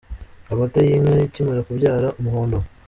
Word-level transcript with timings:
Amata 0.51 0.79
y’Inka 0.85 1.15
ikimara 1.27 1.65
kubyara: 1.67 2.07
Umuhondo. 2.19 2.57